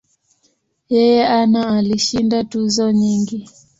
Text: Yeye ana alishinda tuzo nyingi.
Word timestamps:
Yeye 0.93 1.21
ana 1.39 1.61
alishinda 1.77 2.37
tuzo 2.49 2.85
nyingi. 2.99 3.37